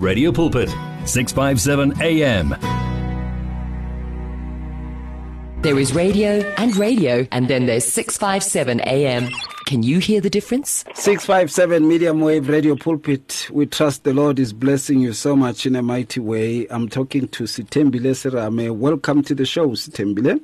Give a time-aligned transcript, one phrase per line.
[0.00, 0.70] Radio Pulpit,
[1.04, 2.56] 657 AM.
[5.60, 9.28] There is radio and radio, and then there's 657 AM.
[9.66, 10.86] Can you hear the difference?
[10.94, 13.46] 657 Medium Wave Radio Pulpit.
[13.52, 16.66] We trust the Lord is blessing you so much in a mighty way.
[16.70, 18.74] I'm talking to Sthembile Serame.
[18.74, 20.40] Welcome to the show, Sthembile.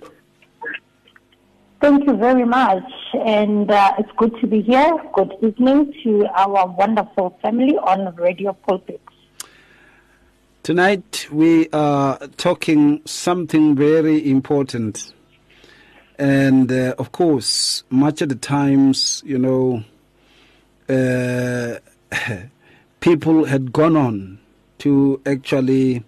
[1.80, 2.84] Thank you very much.
[3.14, 4.98] And uh, it's good to be here.
[5.14, 9.00] Good evening to our wonderful family on Radio Pulpit.
[10.66, 15.14] Tonight we are talking something very important.
[16.18, 19.84] And uh, of course, much of the times, you know,
[20.88, 21.78] uh,
[22.98, 24.40] people had gone on
[24.78, 26.02] to actually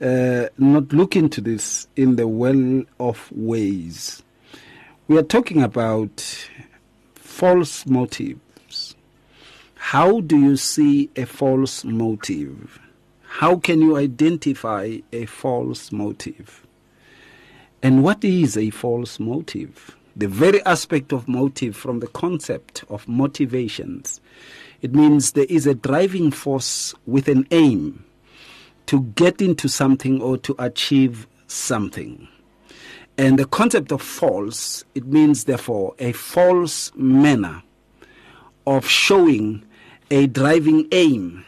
[0.00, 4.22] uh, not look into this in the well of ways.
[5.06, 6.48] We are talking about
[7.14, 8.96] false motives.
[9.74, 12.80] How do you see a false motive?
[13.36, 16.66] How can you identify a false motive?
[17.82, 19.96] And what is a false motive?
[20.14, 24.20] The very aspect of motive from the concept of motivations.
[24.82, 28.04] It means there is a driving force with an aim
[28.86, 32.28] to get into something or to achieve something.
[33.16, 37.62] And the concept of false, it means therefore a false manner
[38.66, 39.64] of showing
[40.10, 41.46] a driving aim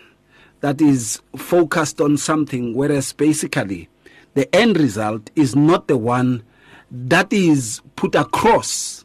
[0.65, 3.87] that is focused on something, whereas basically
[4.33, 6.43] the end result is not the one
[6.91, 9.05] that is put across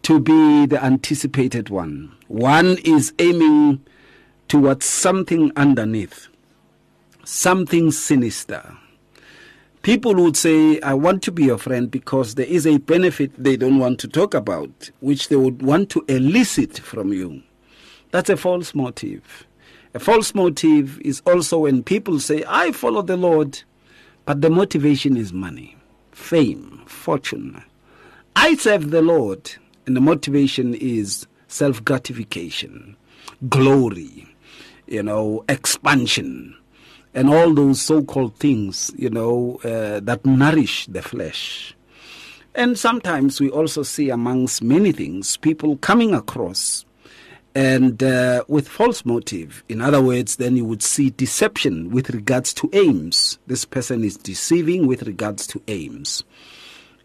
[0.00, 2.10] to be the anticipated one.
[2.28, 3.84] One is aiming
[4.48, 6.28] towards something underneath,
[7.26, 8.74] something sinister.
[9.82, 13.58] People would say, I want to be your friend because there is a benefit they
[13.58, 17.42] don't want to talk about, which they would want to elicit from you.
[18.12, 19.46] That's a false motive.
[19.92, 23.62] A false motive is also when people say, I follow the Lord,
[24.24, 25.76] but the motivation is money,
[26.12, 27.60] fame, fortune.
[28.36, 29.50] I serve the Lord,
[29.86, 32.96] and the motivation is self gratification,
[33.48, 34.28] glory,
[34.86, 36.56] you know, expansion,
[37.12, 41.74] and all those so called things, you know, uh, that nourish the flesh.
[42.54, 46.84] And sometimes we also see amongst many things people coming across
[47.54, 49.64] and uh, with false motive.
[49.68, 53.38] In other words, then you would see deception with regards to aims.
[53.46, 56.24] This person is deceiving with regards to aims.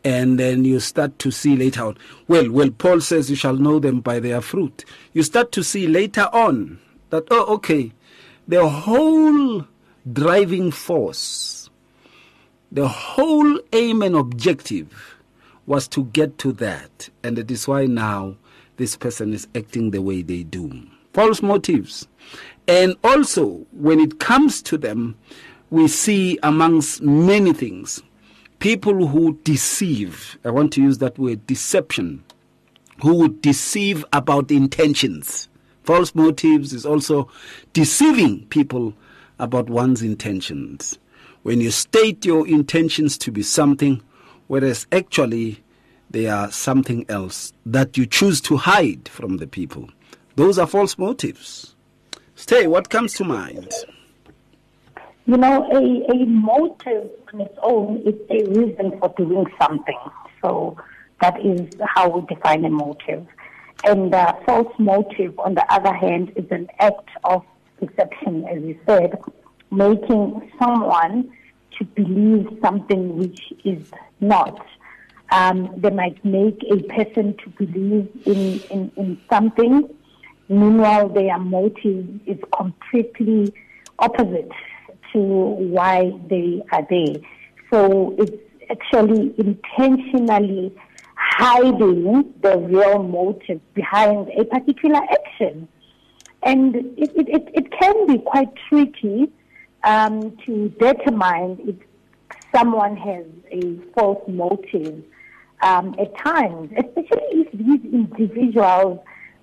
[0.03, 1.97] And then you start to see later on,
[2.27, 4.85] well, well, Paul says you shall know them by their fruit.
[5.13, 6.79] You start to see later on
[7.09, 7.91] that, oh, okay,
[8.47, 9.65] the whole
[10.11, 11.71] driving force,
[12.71, 15.15] the whole aim and objective
[15.65, 17.09] was to get to that.
[17.23, 18.35] And it is why now
[18.77, 20.83] this person is acting the way they do.
[21.13, 22.07] False motives.
[22.67, 25.17] And also, when it comes to them,
[25.69, 28.01] we see amongst many things
[28.59, 30.37] people who deceive.
[30.43, 32.23] I want to use that word deception,
[33.01, 35.49] who would deceive about intentions.
[35.83, 37.29] False motives is also
[37.73, 38.93] deceiving people
[39.37, 40.97] about one's intentions.
[41.43, 44.01] When you state your intentions to be something,
[44.47, 45.63] whereas actually
[46.15, 49.89] they are something else that you choose to hide from the people.
[50.37, 51.75] Those are false motives.
[52.35, 53.69] Stay, what comes to mind?
[55.25, 59.99] You know, a, a motive on its own is a reason for doing something.
[60.41, 60.77] So
[61.19, 63.27] that is how we define a motive.
[63.83, 67.43] And uh, false motive, on the other hand, is an act of
[67.81, 69.21] deception, as you said,
[69.69, 71.29] making someone
[71.77, 74.65] to believe something which is not
[75.31, 79.89] um, they might make a person to believe in, in, in something.
[80.49, 83.53] Meanwhile, their motive is completely
[83.99, 84.51] opposite
[85.13, 87.15] to why they are there.
[87.71, 88.37] So it's
[88.69, 90.75] actually intentionally
[91.15, 95.67] hiding the real motive behind a particular action.
[96.43, 99.31] And it, it, it, it can be quite tricky
[99.83, 101.75] um, to determine if
[102.53, 105.03] someone has a false motive
[105.61, 108.99] um, at times, especially if these individuals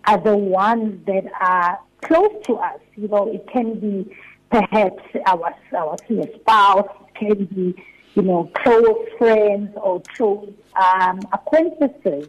[0.06, 2.80] are the ones that are close to us.
[2.96, 4.14] You know, it can be
[4.50, 5.96] perhaps our our
[6.34, 7.74] spouse, it can be
[8.14, 12.28] you know close friends or close um, acquaintances,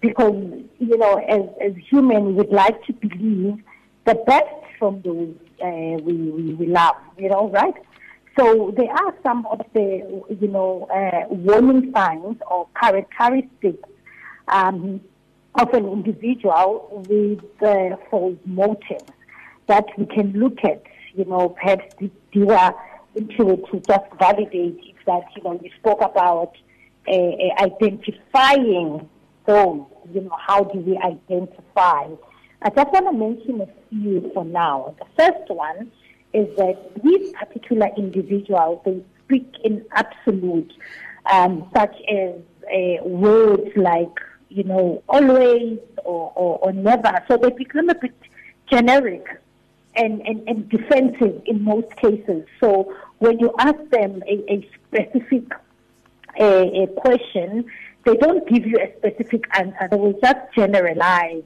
[0.00, 0.34] because
[0.78, 3.62] you know as as humans we'd like to believe
[4.06, 6.96] the best from those uh, we, we we love.
[7.18, 7.74] You know, right?
[8.38, 13.88] So there are some of the, you know, uh, warning signs or characteristics
[14.48, 15.00] um,
[15.56, 19.10] of an individual with uh, false motives
[19.66, 20.82] that we can look at,
[21.14, 22.72] you know, perhaps deeper
[23.14, 26.54] into it to just validate if that, you know, you spoke about
[27.08, 29.08] uh, uh, identifying
[29.46, 32.06] those, you know, how do we identify?
[32.62, 34.94] I just want to mention a few for now.
[34.98, 35.90] The first one
[36.32, 40.72] is that these particular individuals, they speak in absolute,
[41.30, 42.34] um, such as
[42.72, 47.24] uh, words like, you know, always or, or, or never.
[47.28, 48.14] So they become a bit
[48.70, 49.26] generic
[49.96, 52.46] and, and, and defensive in most cases.
[52.60, 55.52] So when you ask them a, a specific
[56.38, 57.64] a, question,
[58.04, 59.88] they don't give you a specific answer.
[59.90, 61.42] They will just generalize.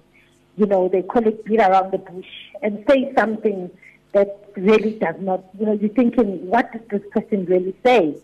[0.57, 2.29] You know, they call it beat around the bush
[2.63, 3.71] and say something
[4.15, 8.17] that really does not, you know, you're thinking, what does this person really say?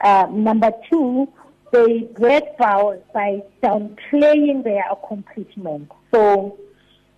[0.00, 1.28] Uh, number two,
[1.72, 5.90] they break vows by downplaying their accomplishment.
[6.12, 6.58] So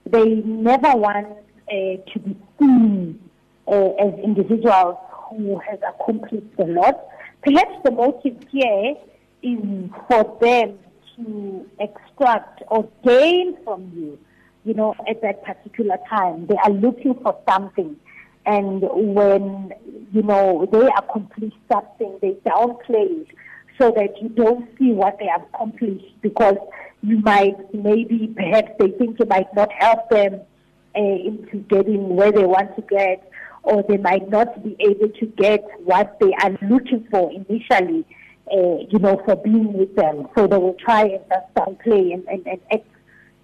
[0.04, 1.28] they never want
[1.70, 1.72] uh,
[2.12, 3.20] to be seen
[3.66, 4.96] uh, as individuals
[5.28, 7.06] who has accomplished a lot.
[7.42, 8.96] Perhaps the motive here
[9.42, 10.78] is for them
[11.16, 14.18] to extract or gain from you,
[14.64, 16.46] you know, at that particular time.
[16.46, 17.96] They are looking for something.
[18.48, 18.80] And
[19.14, 19.74] when,
[20.10, 23.28] you know, they accomplish something, they downplay it
[23.78, 26.56] so that you don't see what they have accomplished because
[27.02, 30.40] you might, maybe, perhaps they think it might not help them
[30.96, 33.30] uh, into getting where they want to get
[33.64, 38.02] or they might not be able to get what they are looking for initially,
[38.50, 40.26] uh, you know, for being with them.
[40.34, 42.86] So they will try and just downplay and, and, and act,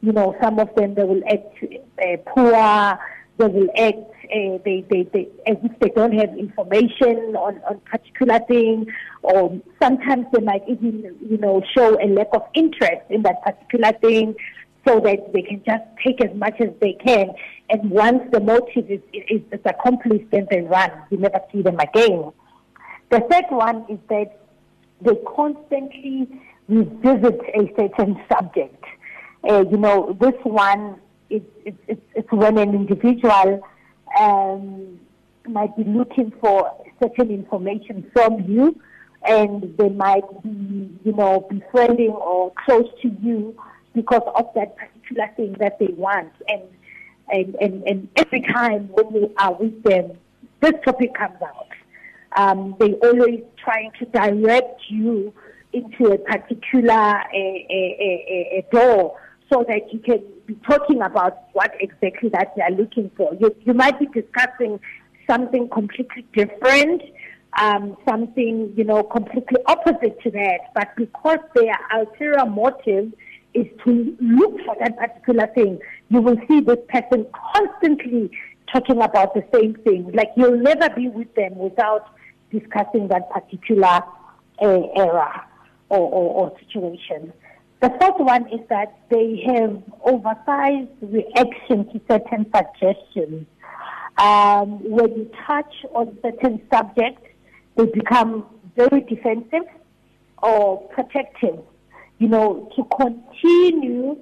[0.01, 2.99] you know, some of them they will act uh, poor,
[3.37, 7.81] they will act uh, they, they, they, as if they don't have information on, on
[7.81, 8.87] particular thing,
[9.23, 13.93] or sometimes they might even, you know, show a lack of interest in that particular
[14.01, 14.35] thing
[14.87, 17.31] so that they can just take as much as they can.
[17.71, 20.91] And once the motive is, is, is accomplished, then they run.
[21.11, 22.33] You never see them again.
[23.11, 24.41] The third one is that
[25.01, 26.29] they constantly
[26.69, 28.85] revisit a certain subject.
[29.49, 31.01] Uh, you know, this one
[31.31, 33.63] is it's, it's when an individual
[34.19, 35.01] um,
[35.47, 36.73] might be looking for
[37.03, 38.81] certain information from you,
[39.27, 43.57] and they might be, you know, befriending or close to you
[43.95, 46.33] because of that particular thing that they want.
[46.49, 46.63] And
[47.31, 50.13] and, and, and every time when you are with them,
[50.61, 51.69] this topic comes out.
[52.37, 55.33] Um, they always trying to direct you
[55.73, 59.19] into a particular a, a, a, a door
[59.53, 63.35] so that you can be talking about what exactly that they are looking for.
[63.41, 64.81] You, you might be discussing
[65.29, 67.03] something completely different,
[67.61, 73.13] um, something, you know, completely opposite to that, but because their ulterior motive
[73.55, 78.31] is to look for that particular thing, you will see this person constantly
[78.73, 80.11] talking about the same thing.
[80.13, 82.09] Like you'll never be with them without
[82.51, 84.01] discussing that particular
[84.61, 85.47] uh, era
[85.89, 87.33] or, or, or situation.
[87.85, 93.47] The fourth one is that they have oversized reaction to certain suggestions.
[94.17, 97.21] Um, when you touch on certain subjects,
[97.77, 99.69] they become very defensive
[100.43, 101.59] or protective,
[102.17, 104.17] you know, to continue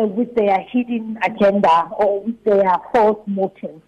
[0.00, 3.82] uh, with their hidden agenda or with their false motives.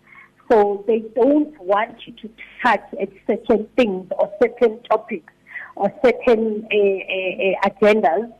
[0.50, 2.30] So they don't want you to
[2.60, 5.32] touch at certain things or certain topics
[5.76, 8.32] or certain uh, uh, agendas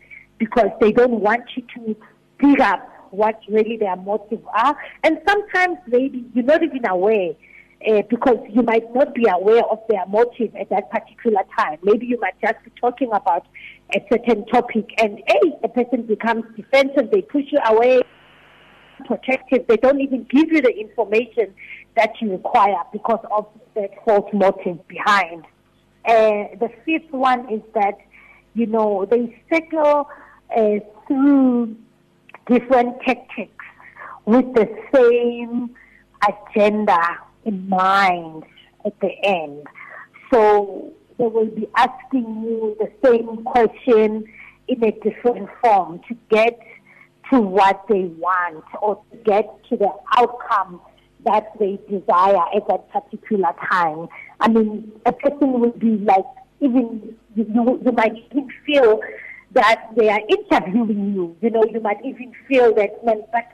[0.42, 1.96] because they don't want you to
[2.38, 2.80] pick up
[3.12, 4.76] what really their motives are.
[5.04, 7.30] And sometimes maybe you're not even aware
[7.88, 11.78] uh, because you might not be aware of their motive at that particular time.
[11.84, 13.46] Maybe you might just be talking about
[13.94, 18.00] a certain topic and hey, a person becomes defensive, they push you away,
[19.06, 21.54] protective, they don't even give you the information
[21.94, 23.46] that you require because of
[23.76, 25.44] that false motive behind.
[26.04, 27.96] Uh, the fifth one is that,
[28.54, 30.08] you know, they settle
[30.56, 31.76] uh, through
[32.46, 33.64] different tactics
[34.24, 35.74] with the same
[36.26, 38.44] agenda in mind
[38.84, 39.66] at the end.
[40.32, 44.24] So they will be asking you the same question
[44.68, 46.58] in a different form to get
[47.32, 50.80] to what they want or to get to the outcome
[51.24, 54.08] that they desire at that particular time.
[54.40, 56.24] I mean, a person will be like,
[56.60, 59.00] even you, you might even feel
[59.54, 61.36] that they are interviewing you.
[61.40, 63.50] You know, you might even feel that, man, but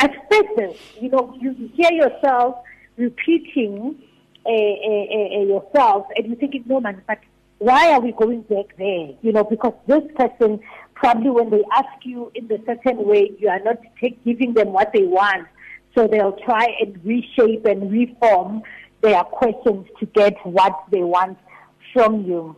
[0.00, 2.56] at first, you know, you hear yourself
[2.96, 4.02] repeating
[4.46, 7.18] uh, uh, uh, yourself and you think, no, man, but
[7.58, 9.10] why are we going back there?
[9.22, 10.60] You know, because this person,
[10.94, 14.72] probably when they ask you in a certain way, you are not take, giving them
[14.72, 15.46] what they want.
[15.94, 18.62] So they'll try and reshape and reform
[19.00, 21.38] their questions to get what they want
[21.92, 22.56] from you.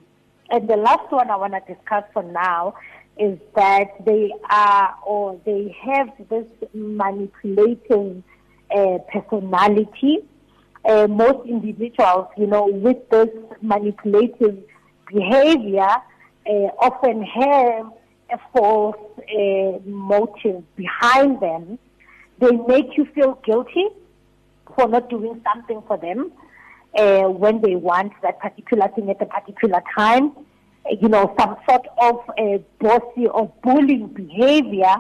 [0.51, 2.75] And the last one I want to discuss for now
[3.19, 8.23] is that they are or they have this manipulating
[8.75, 10.19] uh, personality.
[10.85, 13.29] Uh, most individuals, you know, with this
[13.61, 14.59] manipulative
[15.09, 15.89] behavior,
[16.47, 17.91] uh, often have
[18.31, 21.79] a false uh, motive behind them.
[22.39, 23.87] They make you feel guilty
[24.77, 26.33] for not doing something for them
[26.97, 30.33] uh, when they want that particular thing at a particular time.
[30.85, 34.95] Uh, you know, some sort of uh, bossy or bullying behavior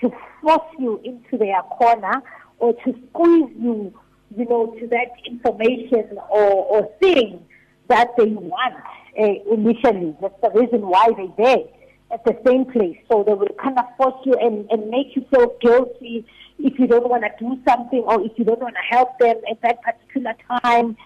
[0.00, 2.22] to force you into their corner
[2.58, 3.92] or to squeeze you,
[4.36, 7.44] you know, to that information or, or thing
[7.88, 8.74] that they want
[9.18, 10.16] uh, initially.
[10.20, 11.64] That's the reason why they're there
[12.12, 12.98] at the same place.
[13.10, 16.26] So they will kind of force you and, and make you feel guilty
[16.58, 19.36] if you don't want to do something or if you don't want to help them
[19.50, 20.96] at that particular time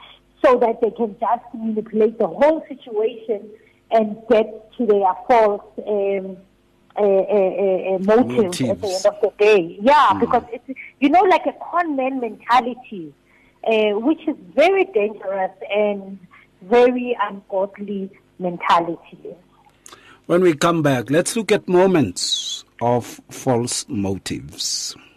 [0.46, 3.48] so that they can just manipulate the whole situation
[3.90, 6.36] and get to their false um,
[6.96, 9.78] uh, uh, uh, motives, at the end of the day.
[9.80, 10.20] Yeah, mm.
[10.20, 13.12] because it's, you know, like a con man mentality,
[13.64, 16.18] uh, which is very dangerous and
[16.62, 19.34] very ungodly mentality.
[20.26, 24.96] When we come back, let's look at moments of false motives.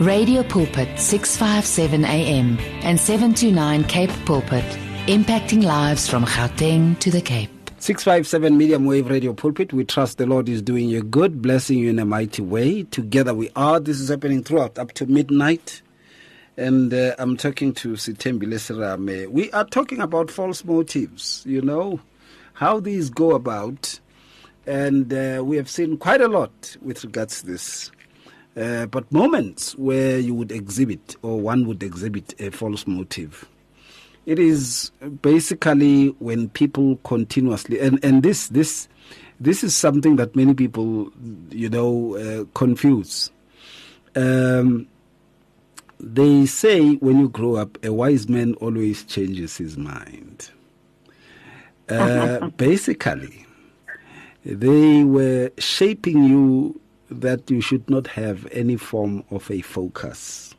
[0.00, 4.62] Radio Pulpit 657 AM and 729 Cape Pulpit,
[5.06, 7.48] impacting lives from Gauteng to the Cape.
[7.78, 9.72] 657 medium wave radio pulpit.
[9.72, 12.82] We trust the Lord is doing you good, blessing you in a mighty way.
[12.82, 13.80] Together we are.
[13.80, 15.80] This is happening throughout up to midnight.
[16.58, 19.28] And uh, I'm talking to Sthembile Serame.
[19.28, 22.00] We are talking about false motives, you know,
[22.52, 23.98] how these go about
[24.66, 27.90] and uh, we have seen quite a lot with regards to this.
[28.56, 33.46] Uh, but moments where you would exhibit or one would exhibit a false motive.
[34.24, 38.88] It is basically when people continuously and, and this this
[39.38, 41.12] this is something that many people
[41.50, 43.30] you know uh, confuse.
[44.14, 44.88] Um,
[46.00, 50.50] they say when you grow up, a wise man always changes his mind.
[51.88, 53.46] Uh, basically,
[54.44, 60.54] they were shaping you that you should not have any form of a focus.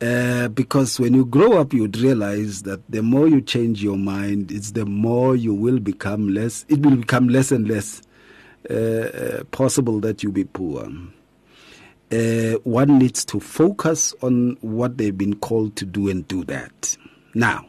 [0.00, 4.52] Uh, because when you grow up, you'd realize that the more you change your mind,
[4.52, 8.02] it's the more you will become less, it will become less and less
[8.70, 10.88] uh, uh possible that you be poor.
[12.10, 16.96] Uh, one needs to focus on what they've been called to do and do that.
[17.34, 17.66] Now,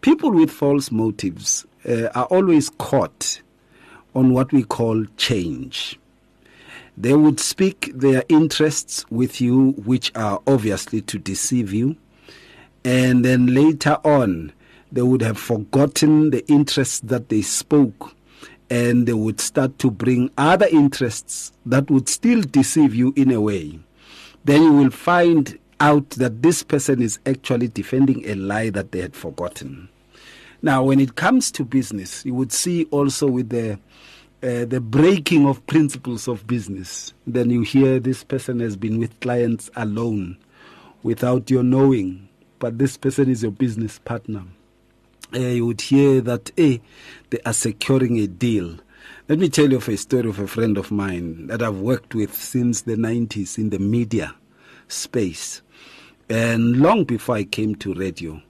[0.00, 3.42] people with false motives uh, are always caught
[4.14, 5.99] on what we call change.
[7.00, 11.96] They would speak their interests with you, which are obviously to deceive you,
[12.84, 14.52] and then later on,
[14.92, 18.14] they would have forgotten the interests that they spoke
[18.68, 23.40] and they would start to bring other interests that would still deceive you in a
[23.40, 23.78] way.
[24.44, 29.00] Then you will find out that this person is actually defending a lie that they
[29.00, 29.88] had forgotten.
[30.60, 33.78] Now, when it comes to business, you would see also with the
[34.42, 37.12] uh, the breaking of principles of business.
[37.26, 40.38] Then you hear this person has been with clients alone
[41.02, 42.28] without your knowing,
[42.58, 44.44] but this person is your business partner.
[45.34, 46.78] Uh, you would hear that eh,
[47.30, 48.78] they are securing a deal.
[49.28, 52.14] Let me tell you of a story of a friend of mine that I've worked
[52.14, 54.34] with since the 90s in the media
[54.88, 55.62] space.
[56.28, 58.40] And long before I came to radio,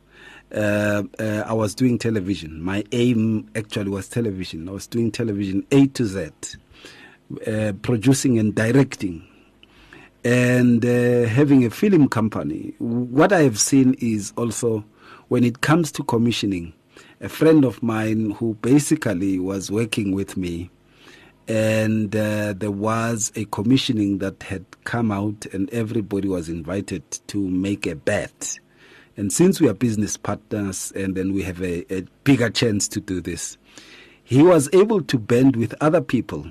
[0.54, 2.62] uh, uh, I was doing television.
[2.62, 4.68] My aim actually was television.
[4.68, 6.30] I was doing television A to Z,
[7.46, 9.26] uh, producing and directing,
[10.24, 12.74] and uh, having a film company.
[12.78, 14.84] What I have seen is also
[15.28, 16.72] when it comes to commissioning,
[17.20, 20.70] a friend of mine who basically was working with me.
[21.48, 27.38] And uh, there was a commissioning that had come out, and everybody was invited to
[27.38, 28.60] make a bet
[29.20, 33.00] and since we are business partners and then we have a, a bigger chance to
[33.02, 33.58] do this,
[34.24, 36.50] he was able to bend with other people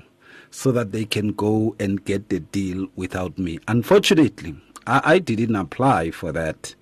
[0.52, 3.58] so that they can go and get the deal without me.
[3.66, 4.54] Unfortunately,
[4.86, 6.76] I, I didn't apply for that.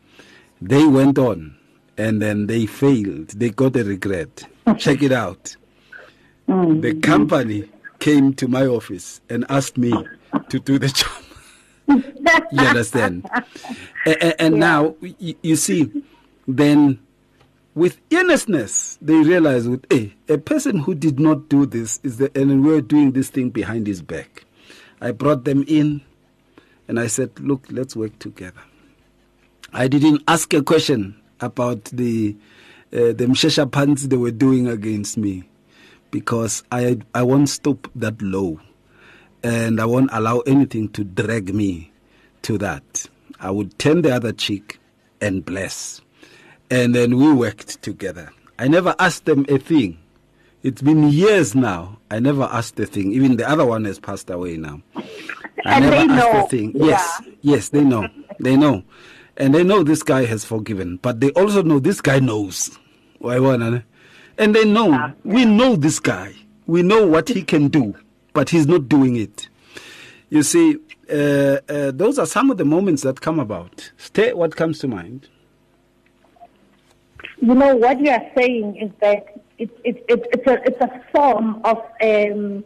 [0.61, 1.57] They went on
[1.97, 3.28] and then they failed.
[3.28, 4.47] They got a regret.
[4.76, 5.57] Check it out.
[6.50, 6.83] Mm.
[6.83, 9.95] The company came to my office and asked me
[10.50, 11.23] to do the job.
[11.88, 13.28] You understand?
[14.07, 15.90] A- a- and now, y- you see,
[16.47, 16.99] then
[17.75, 22.30] with earnestness, they realize with hey, a person who did not do this is the,
[22.38, 24.45] and we're doing this thing behind his back.
[25.00, 26.00] I brought them in
[26.88, 28.61] and I said, look, let's work together.
[29.73, 32.35] I didn't ask a question about the
[32.92, 35.45] uh, the mshesha pants they were doing against me
[36.11, 38.59] because I I won't stoop that low,
[39.42, 41.92] and I won't allow anything to drag me
[42.42, 43.07] to that.
[43.40, 44.78] I would turn the other cheek
[45.21, 46.00] and bless,
[46.71, 48.30] and then we worked together.
[48.59, 49.99] I never asked them a thing.
[50.64, 51.99] It's been years now.
[52.11, 53.12] I never asked a thing.
[53.12, 54.83] Even the other one has passed away now.
[55.64, 56.45] I And never they asked know.
[56.45, 56.73] a thing.
[56.75, 58.09] Yes, yes, they know.
[58.40, 58.83] They know.
[59.37, 60.99] And they know this guy has forgiven.
[61.00, 62.76] But they also know this guy knows.
[63.21, 63.37] Why
[64.37, 66.35] And they know, we know this guy.
[66.66, 67.95] We know what he can do,
[68.38, 69.49] but he's not doing it.
[70.30, 70.76] You see,
[71.11, 73.90] uh, uh, those are some of the moments that come about.
[73.97, 75.28] Stay, what comes to mind?
[77.40, 79.23] You know what you are saying is that
[79.59, 82.64] it's it's it's it's a it's a form of um,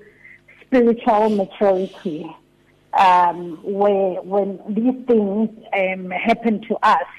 [0.60, 2.26] spiritual maturity,
[2.92, 7.10] um, where when these things um, happen to us,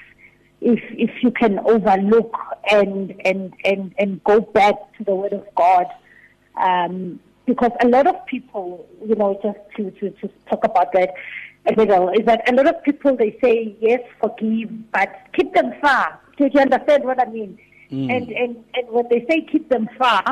[0.60, 2.36] if if you can overlook
[2.70, 5.86] and and and and go back to the Word of God,
[6.54, 11.14] um, because a lot of people, you know, just to to to talk about that
[11.66, 15.72] a little, is that a lot of people they say yes, forgive, but keep them
[15.80, 16.20] far.
[16.36, 17.58] Do you understand what I mean?
[17.90, 20.22] And and and when they say keep them far,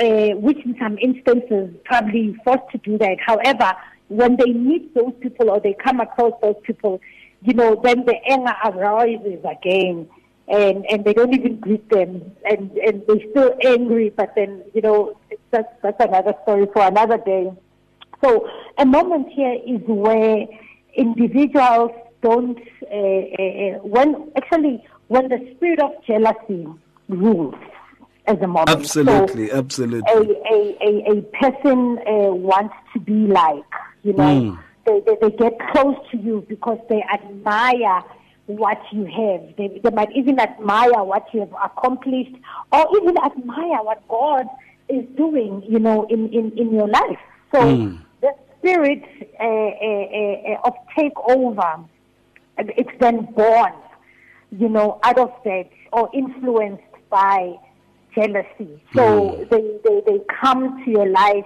[0.00, 3.18] uh, which in some instances probably forced to do that.
[3.20, 3.72] However,
[4.08, 7.00] when they meet those people or they come across those people,
[7.42, 10.08] you know, then the anger arises again,
[10.50, 14.10] and and they don't even greet them, and and they're still angry.
[14.10, 15.16] But then you know,
[15.50, 17.52] that's that's another story for another day.
[18.24, 20.46] So a moment here is where
[20.96, 22.58] individuals don't,
[22.90, 26.66] uh, uh, uh, when actually when the spirit of jealousy
[27.08, 27.54] rules
[28.26, 28.70] as a moment.
[28.70, 30.12] Absolutely, So absolutely.
[30.12, 33.64] a, a, a, a person uh, wants to be like,
[34.02, 38.02] you know, they, they, they get close to you because they admire
[38.48, 39.56] what you have.
[39.56, 42.34] They, they might even admire what you have accomplished
[42.72, 44.46] or even admire what God
[44.88, 47.18] is doing, you know, in, in, in your life.
[47.54, 47.60] So
[48.20, 49.04] the spirit
[49.38, 51.86] uh, uh, uh, of takeover,
[52.58, 53.72] it's then born,
[54.50, 57.54] you know, out of that or influenced by
[58.14, 58.82] jealousy.
[58.94, 61.44] So they, they, they come to your life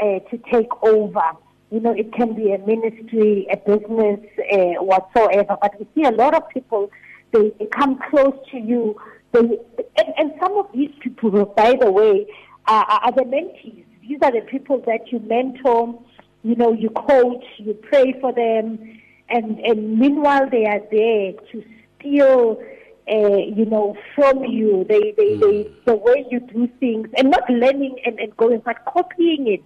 [0.00, 1.22] uh, to take over.
[1.70, 4.20] You know, it can be a ministry, a business,
[4.52, 5.56] uh, whatsoever.
[5.60, 6.90] But we see a lot of people,
[7.32, 9.00] they, they come close to you.
[9.32, 12.26] They, and, and some of these people, by the way,
[12.66, 13.84] are, are the mentees.
[14.00, 16.00] These are the people that you mentor,
[16.44, 19.00] you know, you coach, you pray for them.
[19.28, 21.64] And, and meanwhile, they are there to
[21.98, 22.62] steal
[23.08, 27.48] uh, you know, from you, they, they, they, the way you do things, and not
[27.48, 29.62] learning and, and going, but copying it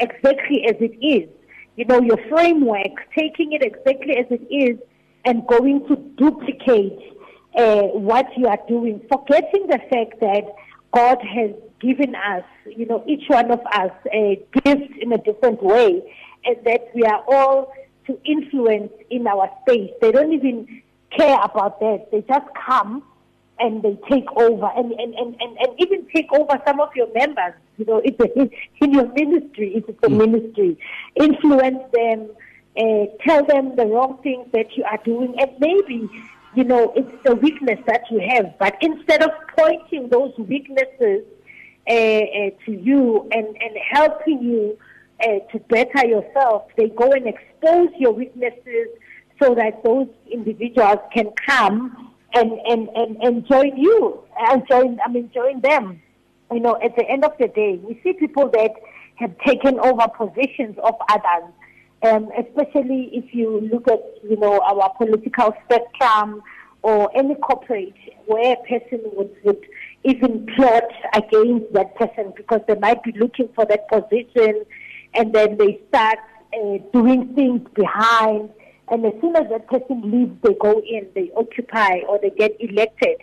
[0.00, 1.28] exactly as it is.
[1.76, 4.78] You know, your framework, taking it exactly as it is,
[5.24, 6.98] and going to duplicate
[7.56, 10.44] uh, what you are doing, forgetting the fact that
[10.92, 15.62] God has given us, you know, each one of us a gift in a different
[15.62, 16.02] way,
[16.44, 17.72] and that we are all
[18.06, 19.90] to influence in our space.
[20.00, 20.82] They don't even
[21.16, 22.08] care about that.
[22.10, 23.02] They just come
[23.60, 27.12] and they take over and, and, and, and, and even take over some of your
[27.12, 30.78] members, you know, in, the, in your ministry, if it's a ministry.
[31.16, 32.30] Influence them,
[32.78, 36.08] uh, tell them the wrong things that you are doing, and maybe,
[36.54, 38.58] you know, it's the weakness that you have.
[38.58, 41.24] But instead of pointing those weaknesses
[41.86, 44.78] uh, uh, to you and, and helping you
[45.22, 48.88] uh, to better yourself, they go and expose your weaknesses
[49.42, 55.10] so that those individuals can come and, and, and, and join you and join I
[55.10, 56.00] mean join them.
[56.52, 58.72] You know, at the end of the day, we see people that
[59.16, 61.52] have taken over positions of others.
[62.02, 66.42] Um, especially if you look at, you know, our political spectrum
[66.82, 69.66] or any corporate where a person would, would
[70.04, 74.64] even plot against that person because they might be looking for that position
[75.14, 76.18] and then they start
[76.54, 78.48] uh, doing things behind
[78.90, 82.56] and as soon as that person leaves, they go in, they occupy, or they get
[82.60, 83.18] elected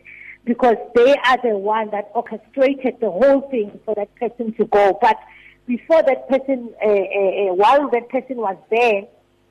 [0.46, 4.98] because they are the one that orchestrated the whole thing for that person to go.
[5.02, 5.18] But
[5.68, 9.04] before that person, uh, uh, uh, while that person was there,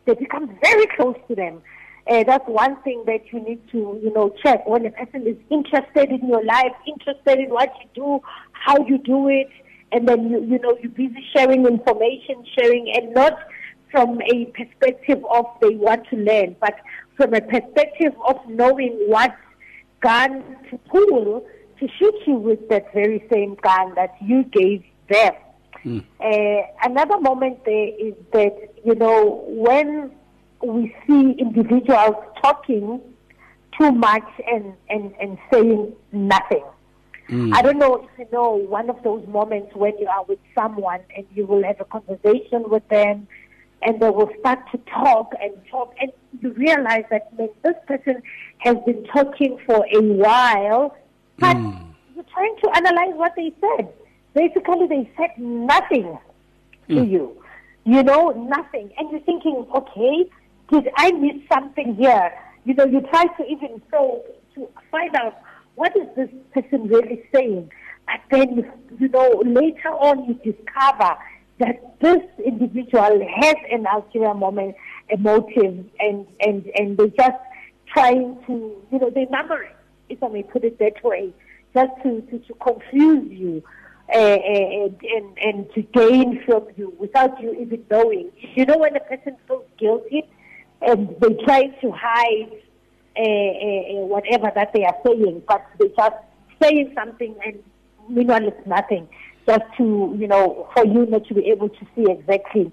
[0.07, 1.61] they become very close to them.
[2.09, 5.37] Uh, that's one thing that you need to, you know, check when a person is
[5.51, 8.21] interested in your life, interested in what you do,
[8.53, 9.51] how you do it,
[9.93, 13.37] and then you, you know, you're busy sharing information, sharing, and not
[13.90, 16.75] from a perspective of they want to learn, but
[17.16, 19.35] from a perspective of knowing what
[20.01, 21.46] gun to pull
[21.79, 25.33] to shoot you with that very same gun that you gave them.
[25.85, 26.05] Mm.
[26.20, 30.11] Uh, another moment there is that, you know, when
[30.62, 33.01] we see individuals talking
[33.79, 36.64] too much and, and, and saying nothing.
[37.29, 37.53] Mm.
[37.55, 41.01] I don't know if you know one of those moments when you are with someone
[41.16, 43.27] and you will have a conversation with them
[43.83, 46.11] and they will start to talk and talk and
[46.41, 48.23] you realize that man, this person
[48.59, 50.97] has been talking for a while,
[51.39, 51.95] but mm.
[52.15, 53.93] you're trying to analyze what they said.
[54.35, 56.19] Basically, they said nothing
[56.89, 56.95] mm.
[56.95, 57.43] to you.
[57.85, 58.91] You know, nothing.
[58.99, 60.29] And you're thinking, okay,
[60.73, 62.33] did I miss something here?
[62.65, 65.41] You know, you try to even so to find out
[65.77, 67.71] what is this person really saying.
[68.07, 71.17] But then, you know, later on you discover
[71.59, 74.77] that this individual has an ulterior moment,
[75.11, 77.42] a motive, and, and, and they're just
[77.87, 79.77] trying to, you know, they number it,
[80.09, 81.33] if I may put it that way,
[81.75, 83.62] just to, to, to confuse you.
[84.09, 88.31] Uh, and, and, and to gain from you without you even knowing.
[88.55, 90.23] You know, when a person feels guilty,
[90.81, 92.53] and they try to hide
[93.19, 96.14] uh, uh, whatever that they are saying, but they just
[96.62, 97.62] saying something and
[98.09, 99.09] meanwhile it's nothing,
[99.47, 102.73] just to you know for you not to be able to see exactly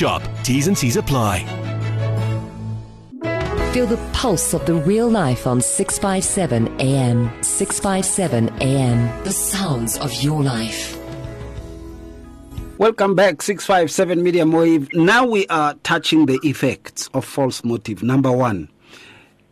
[0.00, 0.22] shop.
[0.44, 1.44] T's and C's apply.
[3.74, 7.30] Feel the pulse of the real life on 657 AM.
[7.42, 9.24] 657 AM.
[9.24, 10.98] The sounds of your life.
[12.78, 14.88] Welcome back, 657 Media Wave.
[14.94, 18.02] Now we are touching the effects of false motive.
[18.02, 18.70] Number one,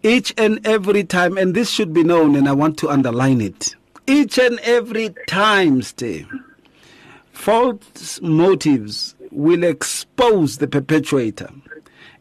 [0.02, 3.76] each and every time, and this should be known, and I want to underline it.
[4.06, 6.24] Each and every time, stay.
[7.32, 11.50] False motives will expose the perpetrator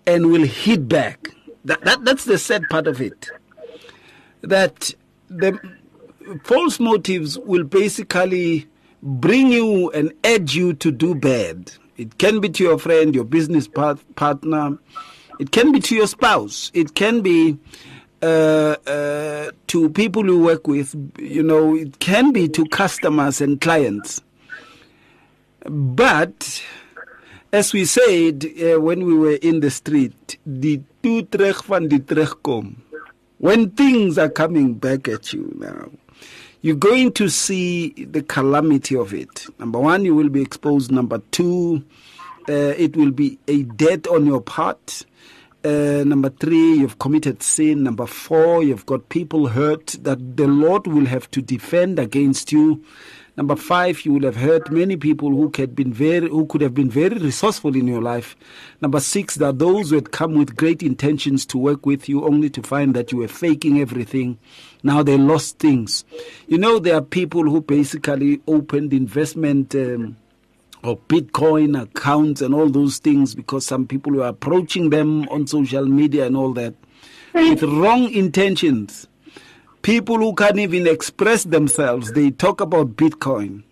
[0.05, 1.29] and will hit back.
[1.65, 3.29] That, that, that's the sad part of it.
[4.41, 4.93] That
[5.29, 5.59] the
[6.43, 8.67] false motives will basically
[9.01, 11.71] bring you and urge you to do bad.
[11.97, 14.77] It can be to your friend, your business part- partner.
[15.39, 16.71] It can be to your spouse.
[16.73, 17.57] It can be
[18.21, 20.95] uh, uh, to people you work with.
[21.17, 24.21] You know, it can be to customers and clients.
[25.65, 26.63] But
[27.51, 31.99] as we said uh, when we were in the street, the two trek van die
[31.99, 32.75] terugkom.
[33.39, 35.91] When things are coming back at you now,
[36.61, 39.45] you're going to see the calamity of it.
[39.59, 40.91] Number one, you will be exposed.
[40.91, 41.83] Number two,
[42.49, 45.05] uh, it will be a debt on your part.
[45.63, 47.83] Uh, number three, you've committed sin.
[47.83, 52.83] Number four, you've got people hurt that the Lord will have to defend against you.
[53.37, 56.73] Number five, you will have heard many people who had been very, who could have
[56.73, 58.35] been very resourceful in your life.
[58.81, 62.25] Number six, there are those who had come with great intentions to work with you,
[62.25, 64.39] only to find that you were faking everything.
[64.81, 66.03] Now they lost things.
[66.47, 69.75] You know, there are people who basically opened investment.
[69.75, 70.17] Um,
[70.83, 75.85] or Bitcoin accounts and all those things because some people were approaching them on social
[75.85, 76.75] media and all that
[77.33, 79.07] with wrong intentions
[79.81, 83.63] people who can't even express themselves, they talk about Bitcoin.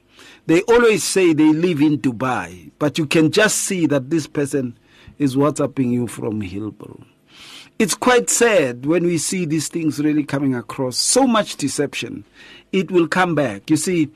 [0.47, 4.77] They always say they live in Dubai, but you can just see that this person
[5.17, 7.03] is WhatsApping you from Hillbrow.
[7.79, 10.97] It's quite sad when we see these things really coming across.
[10.97, 12.23] So much deception.
[12.71, 13.69] It will come back.
[13.69, 14.11] You see,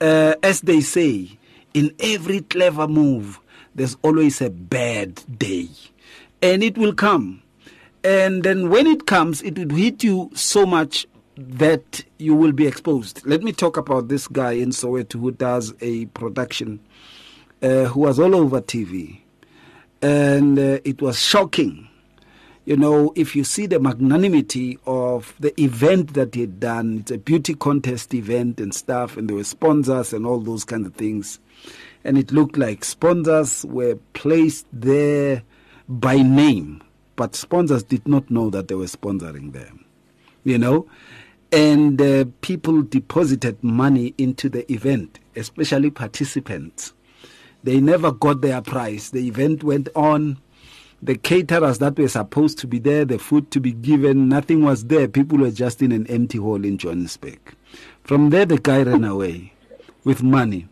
[0.00, 1.38] uh, as they say,
[1.74, 3.40] in every clever move,
[3.74, 5.68] there's always a bad day.
[6.42, 7.42] and it will come.
[8.02, 11.06] And then when it comes, it will hit you so much
[11.40, 13.24] that you will be exposed.
[13.24, 16.80] Let me talk about this guy in Soweto who does a production,
[17.62, 19.20] uh, who was all over TV.
[20.02, 21.88] And uh, it was shocking.
[22.66, 27.10] You know, if you see the magnanimity of the event that he had done, it's
[27.10, 30.94] a beauty contest event and stuff, and there were sponsors and all those kind of
[30.94, 31.40] things.
[32.04, 35.42] And it looked like sponsors were placed there
[35.88, 36.82] by name,
[37.16, 39.84] but sponsors did not know that they were sponsoring them.
[40.44, 40.86] You know?
[41.52, 46.92] And uh, people deposited money into the event, especially participants.
[47.62, 49.10] They never got their prize.
[49.10, 50.38] The event went on.
[51.02, 54.84] The caterers that were supposed to be there, the food to be given, nothing was
[54.84, 55.08] there.
[55.08, 57.38] People were just in an empty hall in Johannesburg.
[58.04, 59.54] From there, the guy ran away
[60.04, 60.68] with money.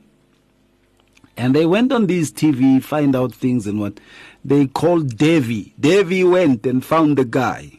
[1.37, 4.01] And they went on these TV, find out things and what.
[4.45, 5.73] They called Davy.
[5.81, 7.79] Davy went and found the guy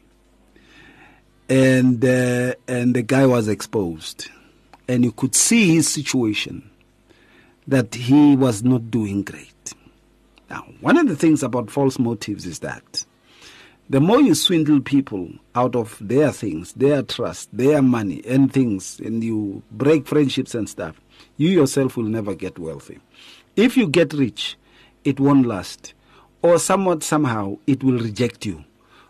[1.49, 4.29] and uh, and the guy was exposed,
[4.87, 6.69] and you could see his situation
[7.67, 9.73] that he was not doing great.
[10.49, 13.05] Now, one of the things about false motives is that
[13.89, 18.99] the more you swindle people out of their things, their trust, their money, and things,
[18.99, 21.01] and you break friendships and stuff,
[21.37, 22.99] you yourself will never get wealthy.
[23.55, 24.57] If you get rich,
[25.03, 25.93] it won't last,
[26.43, 28.63] or somewhat somehow it will reject you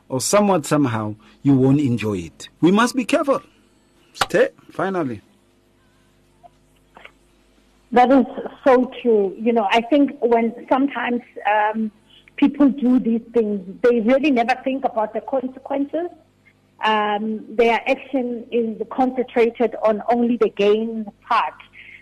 [0.10, 2.50] or somewhat somehow you won't enjoy it.
[2.60, 3.42] We must be careful.
[4.14, 5.22] Stay, finally.
[7.92, 8.26] That is
[8.64, 9.36] so true.
[9.40, 11.92] You know, I think when sometimes um,
[12.36, 16.10] people do these things, they really never think about the consequences.
[16.84, 21.56] Um, their action is concentrated on only the gain part,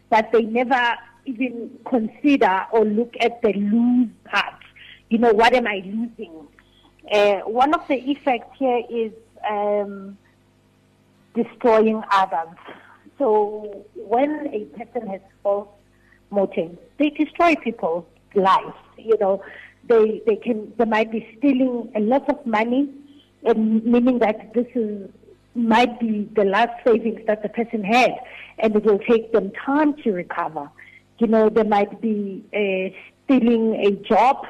[0.09, 4.53] that they never even consider or look at the lose part.
[5.09, 6.47] You know, what am I losing?
[7.11, 9.11] Uh, one of the effects here is
[9.49, 10.17] um,
[11.33, 12.57] destroying others.
[13.17, 15.69] So when a person has false
[16.29, 18.75] motives, they destroy people's lives.
[18.97, 19.43] You know,
[19.87, 22.89] they they can they might be stealing a lot of money,
[23.43, 25.09] and meaning that this is
[25.55, 28.13] might be the last savings that the person had,
[28.59, 30.69] and it will take them time to recover.
[31.19, 34.45] You know, they might be uh, stealing a job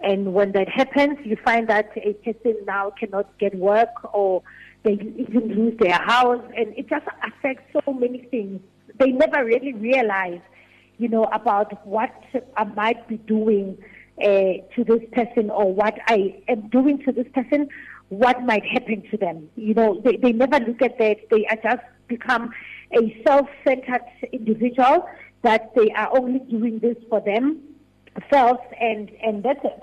[0.00, 4.42] and when that happens, you find that a person now cannot get work or
[4.82, 6.42] they even lose their house.
[6.56, 8.60] And it just affects so many things.
[8.98, 10.40] They never really realize,
[10.98, 12.12] you know, about what
[12.56, 13.78] I might be doing
[14.22, 14.26] uh,
[14.74, 17.68] to this person or what I am doing to this person,
[18.08, 19.48] what might happen to them.
[19.56, 21.16] You know, they, they never look at that.
[21.30, 22.50] They are just become
[22.92, 25.08] a self-centered individual
[25.42, 27.60] that they are only doing this for them
[28.32, 29.82] self and, and that's it.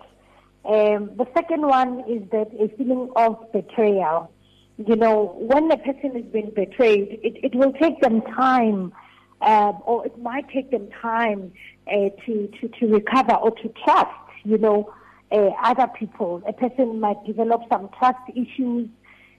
[0.66, 4.32] Um, the second one is that a feeling of betrayal.
[4.78, 8.94] You know, when a person has been betrayed, it, it will take them time,
[9.42, 11.52] uh, or it might take them time
[11.88, 14.10] uh, to, to, to recover or to trust,
[14.44, 14.92] you know,
[15.32, 16.42] uh, other people.
[16.48, 18.88] A person might develop some trust issues.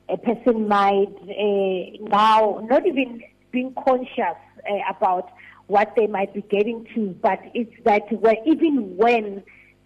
[0.08, 5.30] A person might uh, now not even being conscious uh, about
[5.66, 9.42] what they might be getting to, but it's that where even when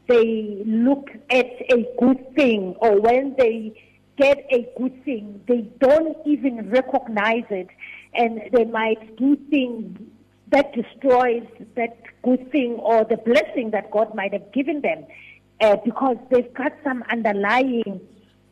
[0.08, 3.84] they look at a good thing or when they
[4.16, 7.68] get a good thing, they don't even recognize it.
[8.14, 9.98] And they might do things
[10.48, 15.06] that destroys that good thing or the blessing that God might have given them
[15.60, 18.00] uh, because they've got some underlying,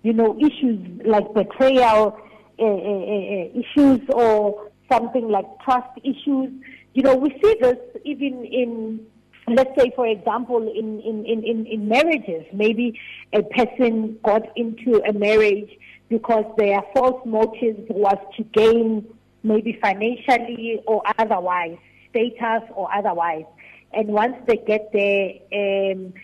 [0.02, 2.18] you know, issues like betrayal
[2.58, 6.52] uh, uh, uh issues or something like trust issues
[6.96, 9.06] you know, we see this even in,
[9.48, 12.46] let's say, for example, in, in, in, in marriages.
[12.54, 12.98] Maybe
[13.34, 15.68] a person got into a marriage
[16.08, 19.06] because their false motive was to gain
[19.42, 21.76] maybe financially or otherwise,
[22.08, 23.44] status or otherwise.
[23.92, 26.14] And once they get there, um,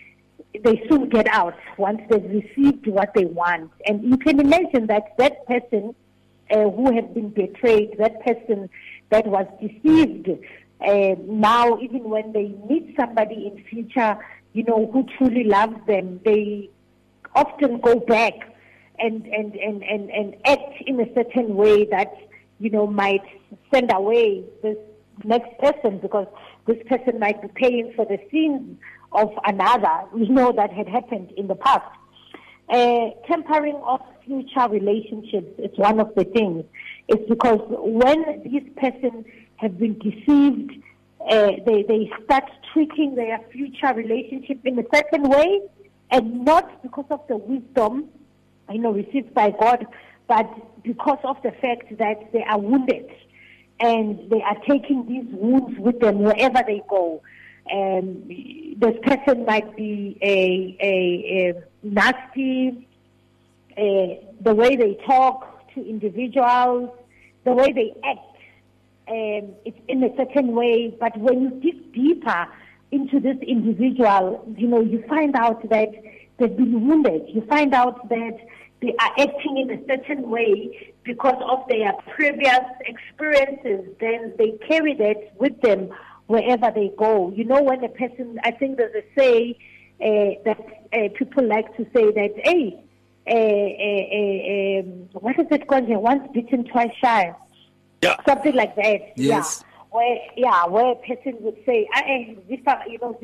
[0.63, 3.69] they soon get out once they've received what they want.
[3.85, 5.93] And you can imagine that that person
[6.49, 8.71] uh, who had been betrayed, that person
[9.09, 10.29] that was deceived,
[10.87, 14.17] uh, now even when they meet somebody in future,
[14.53, 16.69] you know, who truly loves them, they
[17.35, 18.33] often go back
[18.99, 22.13] and, and, and, and, and act in a certain way that,
[22.59, 23.23] you know, might
[23.73, 24.77] send away this
[25.23, 26.27] next person because
[26.65, 28.77] this person might be paying for the sins
[29.11, 31.85] of another, we know that had happened in the past.
[32.69, 36.63] Uh, tempering of future relationships is one of the things.
[37.09, 39.25] It's because when this person
[39.63, 40.71] have been deceived.
[41.29, 45.61] Uh, they, they start treating their future relationship in a certain way
[46.11, 48.09] and not because of the wisdom,
[48.69, 49.87] you know, received by God,
[50.27, 50.47] but
[50.83, 53.09] because of the fact that they are wounded
[53.79, 57.21] and they are taking these wounds with them wherever they go.
[57.67, 58.29] And
[58.77, 60.93] this person might be a, a,
[61.39, 62.87] a nasty,
[63.77, 66.89] a, the way they talk to individuals,
[67.45, 68.32] the way they act,
[69.07, 70.95] um, it's in a certain way.
[70.99, 72.47] But when you dig deeper
[72.91, 75.89] into this individual, you know, you find out that
[76.37, 77.23] they've been wounded.
[77.27, 78.37] You find out that
[78.81, 83.89] they are acting in a certain way because of their previous experiences.
[83.99, 85.89] Then they carry that with them
[86.27, 87.31] wherever they go.
[87.35, 89.57] You know, when a person, I think there's a say
[90.01, 90.59] uh, that
[90.93, 92.83] uh, people like to say that, hey,
[93.25, 95.87] uh, uh, um, what is it called?
[95.87, 97.33] Once bitten, twice shy.
[98.03, 98.15] Yeah.
[98.27, 99.13] Something like that.
[99.15, 99.63] Yes.
[99.63, 99.69] Yeah.
[99.91, 103.17] Where, yeah, where a person would say, I, I, you know,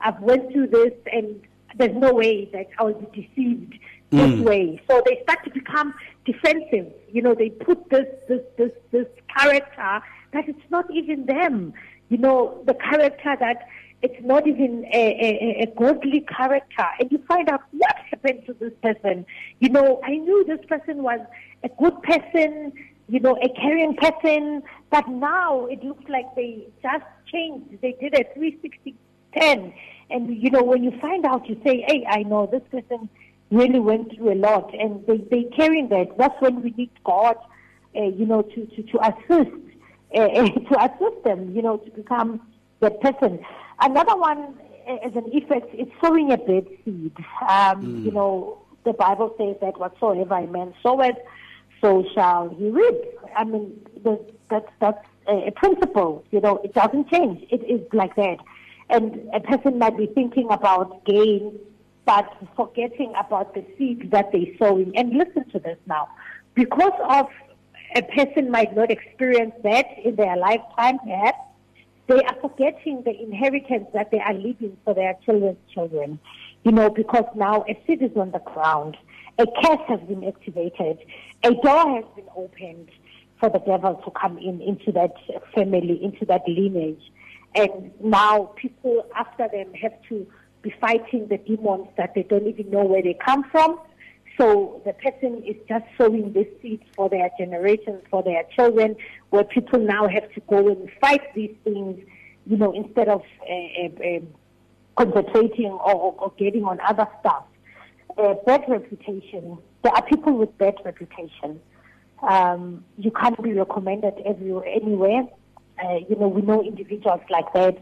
[0.00, 1.40] I've went through this and
[1.76, 3.74] there's no way that I will be deceived
[4.10, 4.42] this Mm.
[4.42, 4.80] way.
[4.88, 5.92] So they start to become
[6.24, 6.90] defensive.
[7.12, 10.00] You know, they put this this this this character
[10.32, 11.74] that it's not even them.
[12.08, 13.68] You know, the character that
[14.00, 16.86] it's not even a, a, a godly character.
[16.98, 19.26] And you find out what happened to this person.
[19.60, 21.20] You know, I knew this person was
[21.64, 22.72] a good person,
[23.08, 27.80] you know, a caring person, but now it looks like they just changed.
[27.80, 28.94] They did a 360
[29.34, 29.72] 10.
[30.10, 33.08] And, you know, when you find out, you say, hey, I know this person
[33.50, 34.72] really went through a lot.
[34.74, 36.16] And they, they carrying that.
[36.16, 37.36] That's when we need God,
[37.96, 39.56] uh, you know, to, to, to assist,
[40.14, 40.28] uh,
[40.70, 42.40] to assist them, you know, to become
[42.80, 43.40] that person.
[43.80, 44.54] Another one,
[44.88, 47.12] uh, as an effect, is sowing a bad seed.
[47.48, 51.16] Um, You know, the Bible says that whatsoever a man soweth,
[51.80, 52.96] so shall he reap.
[53.36, 56.24] I mean, the, that's, that's a, principle.
[56.30, 57.46] You know, it doesn't change.
[57.50, 58.38] It is like that.
[58.90, 61.58] And a person might be thinking about gain,
[62.04, 64.96] but forgetting about the seed that they're sowing.
[64.96, 66.08] And listen to this now.
[66.54, 67.26] Because of
[67.94, 71.38] a person might not experience that in their lifetime, perhaps,
[72.08, 76.18] they are forgetting the inheritance that they are leaving for their children's children.
[76.64, 78.96] You know, because now a seed is on the ground,
[79.38, 80.98] a curse has been activated,
[81.44, 82.90] a door has been opened
[83.40, 85.14] for the devil to come in into that
[85.54, 87.02] family, into that lineage.
[87.54, 90.26] And now people after them have to
[90.62, 93.78] be fighting the demons that they don't even know where they come from.
[94.38, 98.96] So the person is just sowing this seed for their generations, for their children,
[99.30, 102.00] where people now have to go and fight these things,
[102.46, 104.20] you know, instead of uh, uh,
[104.96, 107.44] concentrating or, or, or getting on other stuff.
[108.16, 109.58] Uh, bad reputation.
[109.82, 111.60] There are people with bad reputation.
[112.22, 115.22] Um, you can't be recommended everywhere, anywhere.
[115.82, 117.78] Uh, you know, we know individuals like that.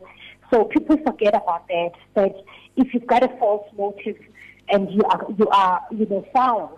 [0.51, 1.93] So people forget about that.
[2.15, 2.37] That
[2.77, 4.19] if you've got a false motive
[4.69, 6.77] and you are, you are, you know, found,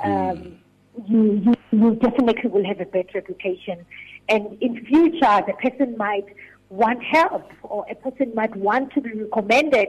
[0.00, 0.58] um,
[1.08, 3.84] you, you, you definitely will have a bad reputation.
[4.28, 6.26] And in future, the person might
[6.68, 9.88] want help or a person might want to be recommended.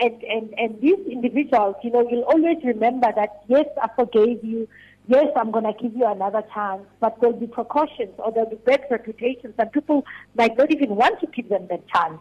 [0.00, 4.66] And, and, and these individuals, you know, you'll always remember that, yes, I forgave you.
[5.08, 8.56] Yes, I'm going to give you another chance, but there'll be precautions or there'll be
[8.56, 10.04] bad reputations and people
[10.36, 12.18] might not even want to give them that chance.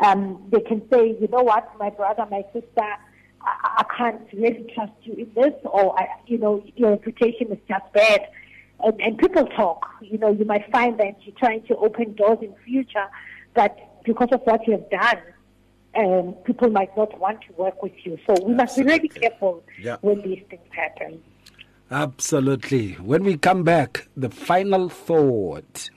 [0.00, 2.88] Um, they can say, you know what, my brother, my sister,
[3.42, 7.58] I, I can't really trust you in this, or I, you know, your reputation is
[7.68, 8.26] just bad.
[8.82, 9.86] And, and people talk.
[10.00, 13.06] You know, you might find that you're trying to open doors in future,
[13.54, 15.22] but because of what you have done,
[15.96, 18.16] um, people might not want to work with you.
[18.26, 19.96] So we must be really careful Yeah.
[20.02, 21.20] when these things happen.
[21.90, 22.92] Absolutely.
[22.94, 25.90] When we come back, the final thought.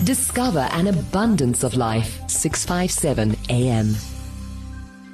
[0.02, 2.28] Discover an abundance of life.
[2.28, 3.94] 657 AM.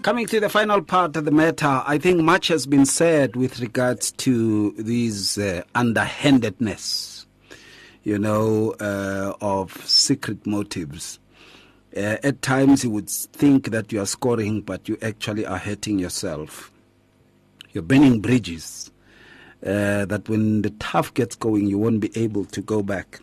[0.05, 3.61] Coming to the final part of the matter, I think much has been said with
[3.61, 7.14] regards to these uh, underhandedness,
[8.05, 11.19] you know, uh, of secret motives.
[11.97, 15.99] Uh, at times, you would think that you are scoring, but you actually are hurting
[15.99, 16.71] yourself.
[17.73, 18.91] You're burning bridges.
[19.65, 23.21] Uh, that when the tough gets going, you won't be able to go back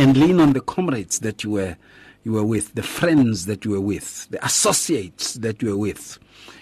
[0.00, 1.76] and lean on the comrades that you were
[2.24, 6.18] you were with, the friends that you were with, the associates that you were with,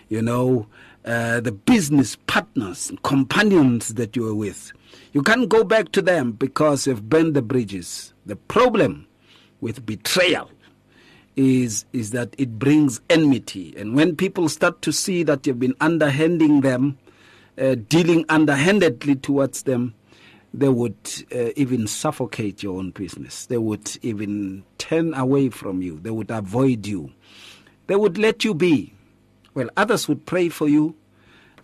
[0.09, 0.67] you know,
[1.05, 4.73] uh, the business partners, companions that you were with.
[5.19, 8.15] You can't go back to them because you've burned the bridges.
[8.25, 9.09] The problem
[9.61, 10.49] with betrayal
[11.35, 15.75] is is that it brings enmity, and when people start to see that you've been
[15.81, 16.99] underhanding them,
[17.61, 19.93] uh, dealing underhandedly towards them,
[20.55, 20.95] they would
[21.35, 23.47] uh, even suffocate your own business.
[23.47, 25.99] They would even turn away from you.
[25.99, 27.11] They would avoid you.
[27.89, 28.95] They would let you be.
[29.55, 30.95] Well, others would pray for you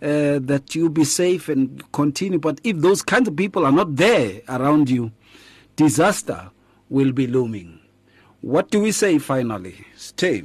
[0.05, 2.39] uh, that you be safe and continue.
[2.39, 5.11] But if those kinds of people are not there around you,
[5.75, 6.51] disaster
[6.89, 7.79] will be looming.
[8.41, 9.85] What do we say finally?
[9.95, 10.43] Stay.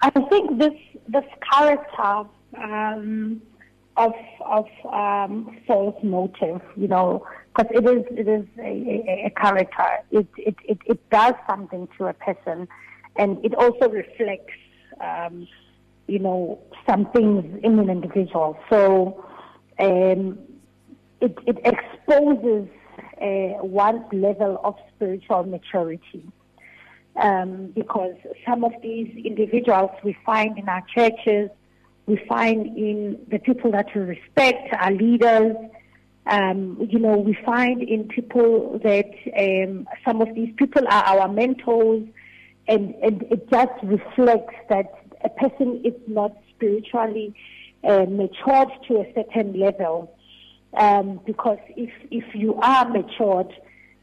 [0.00, 0.74] I think this
[1.08, 3.42] this character um,
[3.96, 9.30] of of um, false motive, you know, because it is it is a, a, a
[9.30, 9.88] character.
[10.12, 12.68] It, it it it does something to a person,
[13.16, 14.54] and it also reflects,
[15.00, 15.48] um,
[16.06, 18.58] you know, some things in an individual.
[18.70, 19.24] So,
[19.78, 20.38] um,
[21.20, 22.68] it it exposes
[23.20, 23.62] uh,
[24.12, 26.26] level of spiritual maturity.
[27.14, 28.14] Um, because
[28.46, 31.50] some of these individuals we find in our churches,
[32.06, 35.56] we find in the people that we respect, our leaders.
[36.26, 41.28] Um, you know, we find in people that um, some of these people are our
[41.28, 42.08] mentors,
[42.66, 47.34] and, and it just reflects that a person is not spiritually
[47.84, 50.16] uh, matured to a certain level.
[50.74, 53.52] Um, because if if you are matured,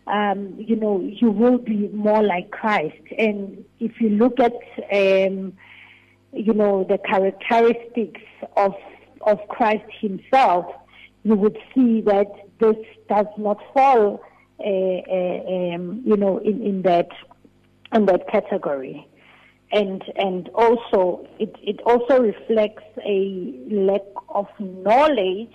[0.06, 3.02] um, you know you will be more like Christ.
[3.18, 4.54] And if you look at
[4.92, 5.54] um,
[6.32, 8.22] you know, the characteristics
[8.56, 8.74] of,
[9.22, 10.66] of Christ himself,
[11.24, 12.28] you would see that
[12.60, 14.22] this does not fall,
[14.60, 17.10] uh, uh, um, you know, in, in that
[17.92, 19.08] in that category,
[19.72, 25.54] and and also it it also reflects a lack of knowledge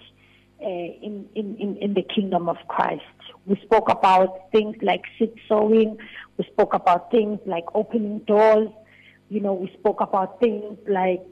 [0.62, 3.02] uh, in, in in the kingdom of Christ.
[3.46, 5.98] We spoke about things like seed sowing.
[6.38, 8.68] We spoke about things like opening doors
[9.28, 11.22] you know, we spoke about things like,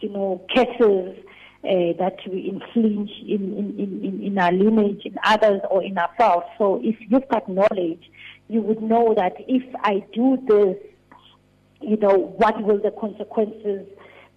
[0.00, 1.16] you know, cases
[1.64, 6.46] uh, that we infringe in, in, in, in our lineage, in others, or in ourselves.
[6.58, 8.10] So if you've got knowledge,
[8.48, 10.76] you would know that if I do this,
[11.82, 13.86] you know, what will the consequences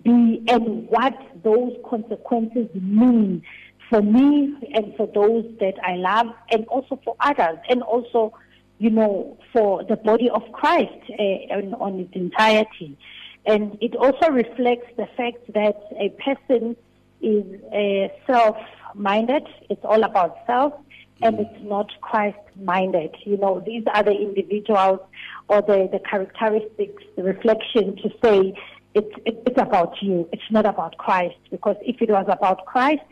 [0.03, 3.43] be and what those consequences mean
[3.89, 8.33] for me and for those that I love and also for others and also
[8.77, 11.23] you know, for the body of Christ uh,
[11.53, 12.97] on, on its entirety.
[13.45, 16.75] And it also reflects the fact that a person
[17.21, 19.47] is uh, self-minded.
[19.69, 20.73] It's all about self,
[21.21, 23.15] and it's not Christ-minded.
[23.23, 24.99] You know, these are the individuals
[25.47, 28.53] or the, the characteristics, the reflection to say
[28.93, 30.27] it's, it's about you.
[30.31, 31.35] It's not about Christ.
[31.51, 33.03] Because if it was about Christ,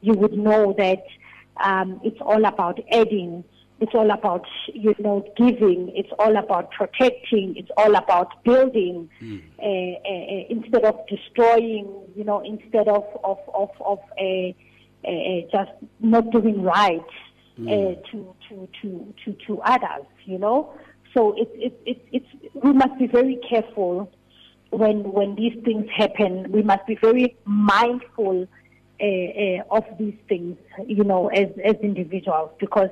[0.00, 1.04] you would know that
[1.62, 3.44] um, it's all about adding
[3.82, 5.90] it's all about, you know, giving.
[5.96, 7.56] It's all about protecting.
[7.56, 9.42] It's all about building mm.
[9.58, 13.98] uh, uh, instead of destroying, you know, instead of, of, of, of
[15.50, 17.04] just not doing right
[17.58, 18.10] mm.
[18.12, 20.72] to, to, to, to, to others, you know.
[21.14, 24.10] So it, it, it, it's, we must be very careful
[24.70, 26.50] when, when these things happen.
[26.50, 28.48] We must be very mindful
[29.00, 30.56] uh, uh, of these things,
[30.86, 32.90] you know, as, as individuals, because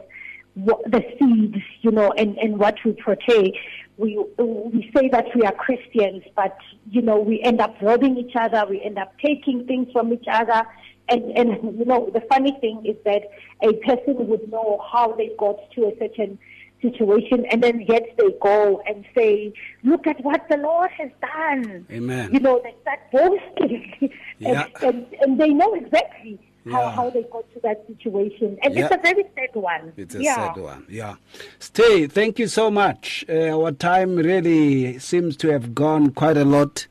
[0.57, 3.59] the seed, you know, and, and what we portray.
[3.97, 6.57] We, we say that we are Christians, but,
[6.91, 10.27] you know, we end up robbing each other, we end up taking things from each
[10.31, 10.65] other.
[11.09, 13.23] And, and, you know, the funny thing is that
[13.63, 16.39] a person would know how they got to a certain
[16.81, 19.53] situation and then yet they go and say,
[19.85, 21.87] look at what the Lord has done.
[21.91, 22.33] Amen.
[22.33, 24.13] You know, they start boasting.
[24.39, 24.69] Yeah.
[24.81, 26.91] and, and, and they know exactly how, yeah.
[26.93, 28.59] how they got to that situation.
[28.63, 28.87] And yeah.
[28.87, 29.93] it's a very sad one.
[29.99, 31.17] It's a sad one, yeah.
[31.59, 33.23] Stay, thank you so much.
[33.29, 36.87] Uh, our time really seems to have gone quite a lot.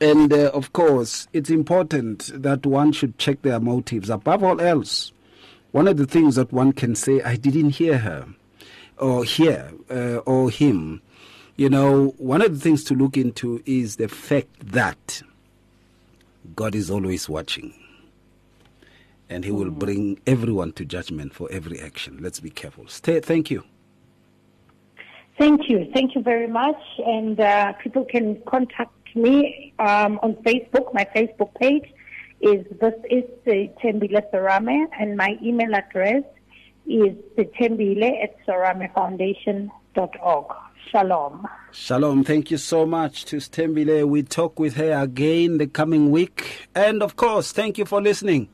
[0.00, 4.10] And uh, of course, it's important that one should check their motives.
[4.10, 5.12] Above all else,
[5.72, 8.28] one of the things that one can say, I didn't hear her,
[8.98, 11.02] or here uh, or him,
[11.56, 15.22] You know, one of the things to look into is the fact that
[16.56, 17.72] God is always watching.
[19.30, 22.18] And he will bring everyone to judgment for every action.
[22.20, 22.88] Let's be careful.
[22.88, 23.62] Stay, thank you.
[25.38, 25.88] Thank you.
[25.94, 26.80] Thank you very much.
[27.06, 30.92] And uh, people can contact me um, on Facebook.
[30.92, 31.88] My Facebook page
[32.40, 36.24] is this is uh, Sthembile Serame, and my email address
[36.86, 40.46] is tembile at seramefoundation.org.
[40.90, 41.46] Shalom.
[41.72, 42.24] Shalom.
[42.24, 44.06] Thank you so much to Sthembile.
[44.06, 46.68] We talk with her again the coming week.
[46.74, 48.48] And of course, thank you for listening.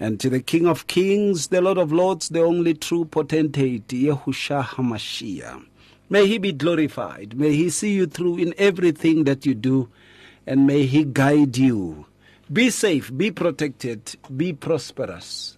[0.00, 4.64] And to the King of Kings, the Lord of Lords, the only true potentate, Yehusha
[4.64, 5.66] HaMashiach.
[6.08, 7.38] May he be glorified.
[7.38, 9.88] May he see you through in everything that you do.
[10.46, 12.06] And may he guide you.
[12.50, 15.57] Be safe, be protected, be prosperous,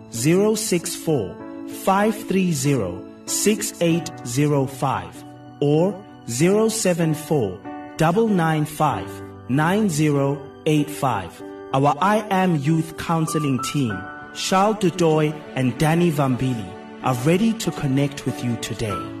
[0.11, 1.35] 064
[1.83, 5.23] 530 6805
[5.59, 7.59] or 074
[7.97, 11.43] 995 9085.
[11.73, 13.97] Our I Am Youth Counseling team,
[14.35, 16.69] Charles Dudoy and Danny Vambili,
[17.03, 19.20] are ready to connect with you today.